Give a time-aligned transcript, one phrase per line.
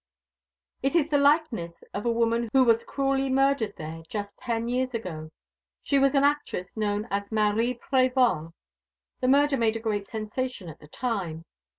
[0.81, 4.95] "It is the likeness of a woman who was cruelly murdered there just ten years
[4.95, 5.29] ago.
[5.83, 8.53] She was an actress known as Marie Prévol.
[9.19, 11.43] The murder made a great sensation at the time.